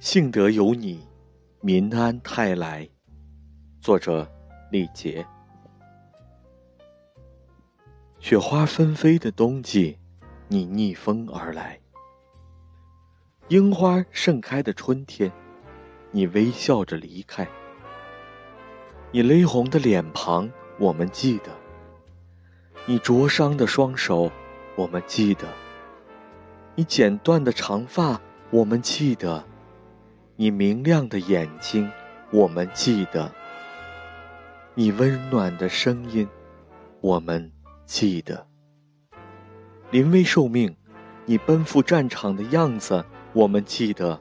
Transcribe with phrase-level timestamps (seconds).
[0.00, 1.06] 幸得有你，
[1.60, 2.86] 民安泰来。
[3.80, 4.30] 作者：
[4.70, 5.26] 李杰。
[8.18, 9.98] 雪花纷飞的冬季，
[10.48, 11.78] 你逆风而来；
[13.48, 15.32] 樱花盛开的春天，
[16.10, 17.48] 你微笑着离开。
[19.10, 21.50] 你勒红的脸庞，我们记得；
[22.84, 24.30] 你灼伤的双手，
[24.76, 25.46] 我们记得；
[26.74, 28.20] 你剪断的长发，
[28.50, 29.42] 我们记得。
[30.36, 31.88] 你明亮的眼睛，
[32.32, 33.30] 我们记得；
[34.74, 36.28] 你温暖的声音，
[37.00, 37.52] 我们
[37.86, 38.44] 记得。
[39.92, 40.76] 临危受命，
[41.24, 44.18] 你奔赴战场的样子，我们记得；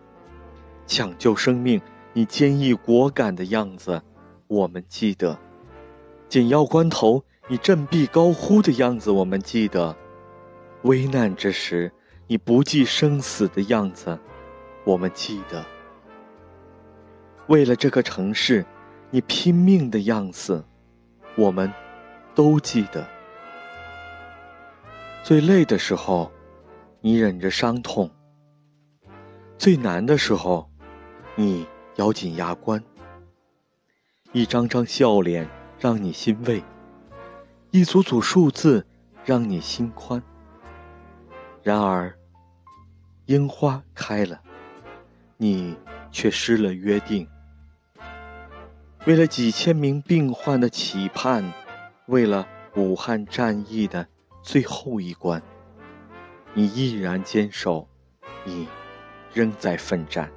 [0.86, 1.82] 抢救生命，
[2.14, 4.00] 你坚毅果敢的样子，
[4.46, 5.36] 我们记得；
[6.30, 9.96] 紧要关头，你振臂高呼的样子，我们记得；
[10.84, 11.92] 危难之时，
[12.28, 14.20] 你不计生死的样子，
[14.84, 15.66] 我们记得。
[17.48, 18.66] 为了这个城市，
[19.10, 20.64] 你拼命的样子，
[21.36, 21.72] 我们
[22.34, 23.06] 都记得。
[25.24, 26.32] 最累的时候，
[27.02, 28.10] 你忍着伤痛；
[29.58, 30.70] 最难的时候，
[31.36, 32.82] 你咬紧牙关。
[34.32, 36.64] 一张张笑脸让你欣慰，
[37.72, 38.88] 一组组数字
[39.26, 40.24] 让你心宽。
[41.62, 42.18] 然而，
[43.26, 44.42] 樱花开了，
[45.38, 45.78] 你
[46.10, 47.28] 却失了约定。
[49.06, 51.52] 为了几千名病患的期盼，
[52.06, 54.08] 为了武汉战役的
[54.42, 55.44] 最后一关，
[56.54, 57.86] 你毅然坚守，
[58.46, 58.66] 你
[59.34, 60.32] 仍在奋战。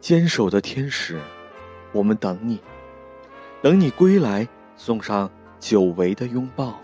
[0.00, 1.20] 坚守的天使，
[1.92, 2.60] 我们等你，
[3.62, 6.80] 等你归来，送上久违的拥抱，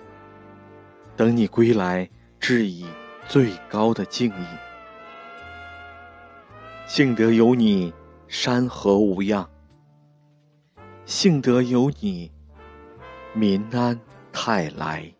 [1.16, 2.86] 等你归来，致以
[3.26, 4.46] 最高的敬意。
[6.86, 7.92] 幸得有你，
[8.28, 9.50] 山河无恙。
[11.06, 12.32] 幸得有你，
[13.32, 13.98] 民安
[14.32, 15.15] 泰来。